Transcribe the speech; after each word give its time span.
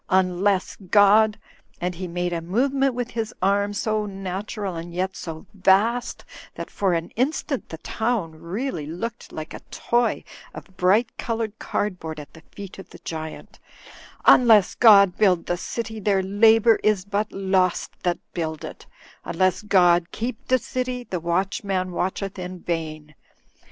'Un 0.09 0.41
less 0.43 0.77
God,'" 0.77 1.37
and 1.79 1.93
he 1.93 2.07
made 2.07 2.33
a 2.33 2.41
movement 2.41 2.95
with 2.95 3.11
his 3.11 3.35
arm, 3.39 3.71
so 3.71 4.07
natural 4.07 4.75
and 4.75 4.91
yet 4.95 5.15
so 5.15 5.45
vast 5.53 6.25
that 6.55 6.71
for 6.71 6.95
an 6.95 7.11
instant 7.11 7.69
the 7.69 7.77
town 7.77 8.31
really 8.33 8.87
looked 8.87 9.31
like 9.31 9.53
a 9.53 9.59
toy 9.69 10.23
of 10.55 10.75
bright 10.75 11.15
coloured 11.19 11.59
cardboard 11.59 12.19
at 12.19 12.33
the 12.33 12.41
feet 12.51 12.79
of 12.79 12.89
the 12.89 12.97
giant;" 13.05 13.59
'imless 14.27 14.73
God 14.73 15.19
build 15.19 15.45
the 15.45 15.55
city, 15.55 15.99
their 15.99 16.23
labour 16.23 16.79
is 16.81 17.05
but 17.05 17.31
lost 17.31 17.91
that 18.01 18.17
build 18.33 18.65
it; 18.65 18.87
unless 19.23 19.61
God 19.61 20.09
keep 20.11 20.47
the 20.47 20.57
city, 20.57 21.03
the 21.03 21.19
watchman 21.19 21.91
watcheth 21.91 22.39
in 22.39 22.61
vain. 22.61 23.13